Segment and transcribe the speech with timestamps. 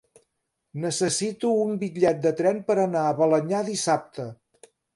[0.85, 4.31] Necessito un bitllet de tren per anar a Balenyà dissabte.